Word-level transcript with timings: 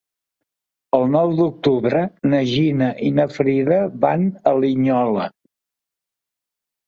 El 0.99 1.03
nou 1.15 1.33
d'octubre 1.39 1.99
na 2.31 2.39
Gina 2.53 2.87
i 3.09 3.11
na 3.19 3.27
Frida 3.35 3.77
van 4.05 4.25
a 4.53 4.53
Linyola. 4.63 5.27